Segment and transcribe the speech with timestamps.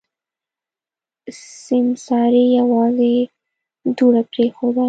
[1.65, 3.15] سيمسارې يوازې
[3.97, 4.79] دوړه پرېښوده.